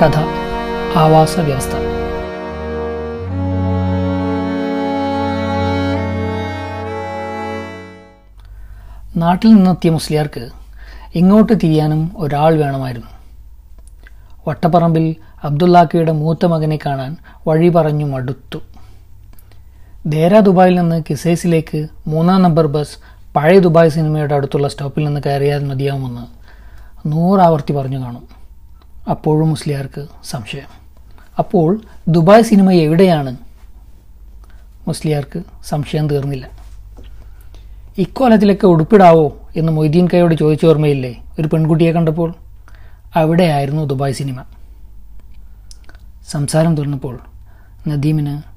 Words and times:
കഥ 0.00 0.16
ആവാസ 0.96 1.34
വ്യവസ്ഥ 1.40 1.74
നാട്ടിൽ 9.16 9.54
നിന്നെത്തിയ 9.54 9.90
മുസ്ലിയാർക്ക് 9.90 10.50
ഇങ്ങോട്ട് 11.14 11.52
തിരിയാനും 11.52 12.12
ഒരാൾ 12.16 12.54
വേണമായിരുന്നു. 12.62 13.10
വട്ടപ്പറമ്പിൽ 14.48 15.16
അബ്ദുല്ലാക്കയുടെ 15.44 16.12
മൂത്ത 16.12 16.46
മകനെ 16.46 16.78
കാണാൻ 16.86 17.16
വഴി 17.48 17.68
പറഞ്ഞു 17.68 18.06
മടുത്തു. 18.06 18.60
ദേര 20.06 20.40
ദുബായിൽ 20.40 20.80
നിന്ന് 20.80 21.02
കിസൈസിലേക്ക് 21.10 21.86
മൂന്നാം 22.06 22.42
നമ്പർ 22.42 22.66
ബസ് 22.66 22.96
പഴയ 23.36 23.58
ദുബായ് 23.58 23.90
സിനിമയുടെ 23.90 24.34
അടുത്തുള്ള 24.34 24.68
സ്റ്റോപ്പിൽ 24.68 25.04
നിന്ന് 25.04 25.20
കയറിയാൽ 25.20 25.64
മതിയാവുമെന്ന് 25.64 26.26
നൂറാവർത്തി 27.08 27.72
പറഞ്ഞു 27.72 28.04
കാണും. 28.04 28.35
അപ്പോഴും 29.10 29.50
മുസ്ലിയാർക്ക് 29.50 30.06
സംശയം. 30.24 30.68
അപ്പോൾ 31.38 31.80
ദുബായ് 32.08 32.42
സിനിമ 32.42 32.70
എവിടെയാണ്? 32.70 33.36
മുസ്ലിയാർക്ക് 34.88 35.42
സംശയം 35.64 36.08
തീർന്നില്ല. 36.08 36.48
ഇക്കോലത്തിലൊക്കെ 37.98 38.66
ഉടുപ്പിടാവോ 38.66 39.36
എന്ന് 39.56 39.72
മൊയ്തീൻ 39.72 40.08
കൈയോട് 40.14 40.34
ചോദിച്ച 40.34 40.66
ഓർമ്മയില്ലേ? 40.66 41.22
ഒരു 41.40 41.48
പെൺകുട്ടിയെ 41.48 41.92
കണ്ടപ്പോൾ 41.92 42.34
അവിടെയായിരുന്നു 43.16 43.82
ദുബായ് 43.82 44.12
സിനിമ. 44.12 44.44
സംസാരം 46.28 46.76
തീർന്നപ്പോൾ 46.76 47.18
നദീമിന് 47.88 48.56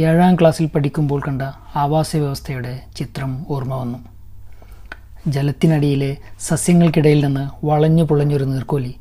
ഏഴാം 0.00 0.36
ക്ലാസ്സിൽ 0.36 0.66
പഠിക്കുമ്പോൾ 0.66 1.20
കണ്ട 1.28 1.42
ആവാസ 1.76 2.16
വ്യവസ്ഥയുടെ 2.16 2.80
ചിത്രം 2.96 3.46
ഓർമ്മ 3.48 3.74
വന്നു. 3.74 3.98
ജലത്തിനടിയിലെ 5.28 6.16
സസ്യങ്ങൾക്കിടയിൽ 6.40 7.24
നിന്ന് 7.24 7.66
വളഞ്ഞു 7.66 8.04
പുളഞ്ഞൊരു 8.04 8.44
നീർക്കോലി 8.44 8.96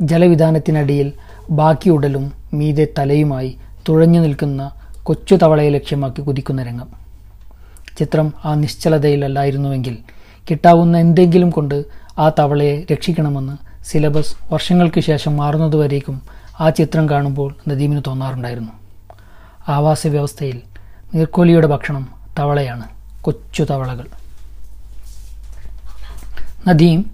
ജലവിധാനത്തിനടിയിൽ 0.00 1.12
ബാക്കി 1.50 1.90
ഉടലും 1.90 2.32
മീതെ 2.54 2.86
തലയുമായി 2.98 3.58
തുഴഞ്ഞു 3.88 4.20
നിൽക്കുന്ന 4.20 4.70
കൊച്ചു 5.02 5.34
തവളയെ 5.34 5.70
ലക്ഷ്യമാക്കി 5.70 6.22
കുതിക്കുന്ന 6.22 6.62
രംഗം. 6.62 6.88
ചിത്രം 7.98 8.32
ആ 8.44 8.54
നിശ്ചലതയിലല്ലായിരുന്നുവെങ്കിൽ 8.54 9.98
കിട്ടാവുന്ന 10.50 10.96
എന്തെങ്കിലും 10.96 11.50
കൊണ്ട് 11.50 11.84
ആ 12.18 12.28
തവളയെ 12.28 12.86
രക്ഷിക്കണമെന്ന് 12.92 13.56
സിലബസ് 13.84 14.52
വർഷങ്ങൾക്ക് 14.52 15.00
ശേഷം 15.00 15.36
മാറുന്നതുവരേക്കും 15.36 16.22
ആ 16.60 16.70
ചിത്രം 16.70 17.08
കാണുമ്പോൾ 17.08 17.54
നദീമിന് 17.68 18.02
തോന്നാറുണ്ടായിരുന്നു. 18.06 18.72
ആവാസ 19.68 20.06
വ്യവസ്ഥയിൽ 20.06 20.60
നീർക്കോലിയുടെ 21.14 21.66
ഭക്ഷണം 21.66 22.08
തവളയാണ് 22.38 22.88
കൊച്ചു 23.22 23.62
തവളകൾ. 23.62 24.06
നദീം 26.68 27.04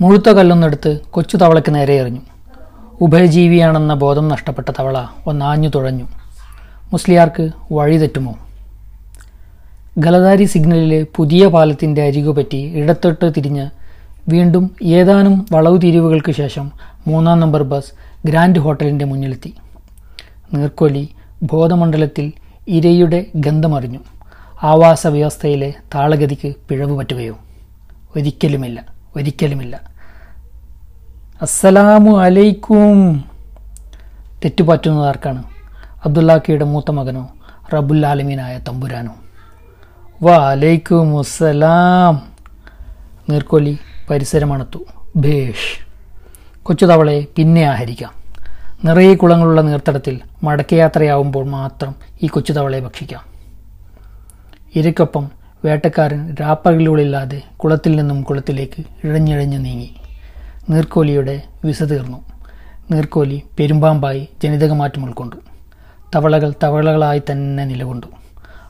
മുഴുത്ത 0.00 0.28
കല്ലൊന്നെടുത്ത് 0.30 1.00
കൊച്ചു 1.10 1.36
തവളയ്ക്ക് 1.36 1.74
നേരെ 1.74 1.94
എറിഞ്ഞു. 1.94 2.20
ഉഭയജീവിയാണെന്ന 3.00 3.94
ബോധം 3.94 4.28
നഷ്ടപ്പെട്ട 4.28 4.68
തവള 4.70 5.06
ഒന്നാഞ്ഞു 5.26 5.68
തുഴഞ്ഞു. 5.68 6.04
മുസ്ലിയാർക്ക് 6.92 7.50
വഴി 7.72 7.96
തെറ്റുമോ? 7.96 8.38
ഗലദാരി 9.98 10.44
സിഗ്നലിലെ 10.44 11.06
പുതിയ 11.16 11.46
പാലത്തിന്റെ 11.46 12.02
അരികുപറ്റി 12.02 12.56
ഇടത്തൊട്ട് 12.56 13.32
തിരിഞ്ഞ് 13.36 13.70
വീണ്ടും 14.28 14.76
ഏതാനും 14.82 15.46
വളവ് 15.52 15.80
തിരിവുകൾക്ക് 15.80 16.32
ശേഷം 16.32 16.72
മൂന്നാം 17.06 17.40
നമ്പർ 17.40 17.62
ബസ് 17.62 17.92
ഗ്രാൻഡ് 18.26 18.58
ഹോട്ടലിന്റെ 18.58 19.04
മുന്നിലെത്തി. 19.04 19.54
നീർക്കൊലി 20.54 21.08
ബോധമണ്ഡലത്തിൽ 21.42 22.32
ഇരയുടെ 22.68 23.26
ഗന്ധമറിഞ്ഞു. 23.36 23.98
ആവാസ 24.62 25.06
വ്യവസ്ഥയിലെ 25.06 25.74
താളഗതിക്ക് 25.94 26.54
പിഴവ് 26.68 26.98
പറ്റുകയോ? 26.98 27.38
ഒരിക്കലുമില്ല 28.16 28.84
ഒരിക്കലുമില്ല. 29.16 29.99
അസ്സലാമു 31.42 32.18
അലൈക്കും. 32.18 33.24
തെറ്റുപറ്റുന്നത് 34.44 35.06
ആർക്കാണ്? 35.06 35.42
അബ്ദുല്ലാക്കയുടെ 36.04 36.64
മൂത്ത 36.64 36.90
മകനോ? 36.90 37.28
റബുൽ 37.74 38.06
ആലമീനായ 38.06 38.58
തമ്പുരാനോ? 38.58 39.14
വലൈക്കും 40.22 41.18
അസ്സലാം 41.18 42.22
നീർക്കോലി 43.30 43.78
പരിസരമണത്തു. 44.10 44.78
ഭേഷ്. 45.16 45.86
കൊച്ചു 46.62 46.86
തവളയെ 46.86 47.26
പിന്നെ 47.36 47.62
ആഹരിക്കാം. 47.62 48.12
നിറയെ 48.84 49.14
കുളങ്ങളുള്ള 49.14 49.60
നീർത്തടത്തിൽ 49.60 50.20
മടക്കയാത്രയാവുമ്പോൾ 50.42 51.44
മാത്രം 51.44 51.94
ഈ 52.22 52.26
കൊച്ചു 52.26 52.52
തവളയെ 52.52 52.80
ഭക്ഷിക്കാം. 52.80 53.20
ഇരയ്ക്കൊപ്പം 54.74 55.30
വേട്ടക്കാരൻ 55.64 56.36
രാപ്പകലുകളില്ലാതെ 56.40 57.42
കുളത്തിൽ 57.56 57.96
നിന്നും 57.96 58.22
കുളത്തിലേക്ക് 58.22 58.84
ഇഴഞ്ഞിഴഞ്ഞു 59.04 59.58
നീങ്ങി. 59.58 59.94
നീർക്കോലിയുടെ 60.68 61.42
വിസ 61.64 61.82
തീർന്നു. 61.82 62.24
നീർക്കോലി 62.90 63.42
പെരുമ്പാമ്പായി 63.58 64.28
ജനിതകമാറ്റം 64.42 65.04
ഉൾക്കൊണ്ടു. 65.04 65.36
തവളകൾ 66.14 66.54
തവളകളായി 66.62 67.22
തന്നെ 67.30 67.64
നിലകൊണ്ടു. 67.64 68.06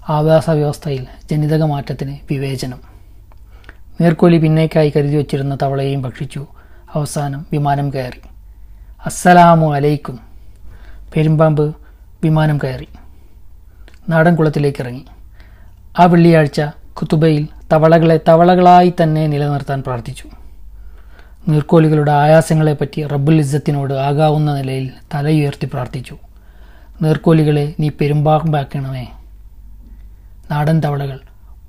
ആവാസ 0.09 0.51
വ്യവസ്ഥയിൽ 0.51 1.07
ജനിതകമാറ്റത്തിന് 1.31 2.17
വിവേചനം. 2.31 2.81
നീർക്കോലി 4.01 4.39
പിന്നേക്കായി 4.39 4.93
കരുതി 4.97 5.17
വച്ചിരുന്ന 5.17 5.59
തവളയെയും 5.63 6.03
ഭക്ഷിച്ചു. 6.03 6.47
അവസാനം 6.95 7.47
വിമാനം 7.53 7.93
കയറി. 7.93 8.21
അസ്സലാമു 9.07 9.75
അലൈക്കും. 9.75 10.19
പെരുമ്പാമ്പ് 11.17 11.77
വിമാനം 12.23 12.59
കയറി. 12.59 12.89
നാടൻ 14.09 14.37
കുളത്തിലേക്ക് 14.37 14.83
ഇറങ്ങി. 14.83 15.05
ആ 15.99 16.05
വെള്ളിയാഴ്ച 16.05 16.61
കുത്തുബയിൽ 16.93 17.49
തവളകളെ 17.73 18.21
തവളകളായി 18.29 18.93
തന്നെ 19.03 19.27
നിലനിർത്താൻ 19.27 19.83
പ്രാർത്ഥിച്ചു. 19.83 20.29
നീർക്കോലികളുടെ 21.49 22.13
ആയാസങ്ങളെപ്പറ്റി 22.13 23.07
റബ്ബുൽ 23.07 23.39
ഇസ്സത്തിനോട് 23.39 23.95
ആകാവുന്ന 23.95 24.55
നിലയിൽ 24.55 24.91
തലയുയർത്തി 25.15 25.67
പ്രാർത്ഥിച്ചു. 25.67 26.17
നീർക്കോലികളെ 27.03 27.75
നീ 27.81 27.89
പെരുമ്പാമ്പാക്കണമേ. 27.89 29.09
നാടൻ 30.51 30.81
തവളകൾ 30.81 31.21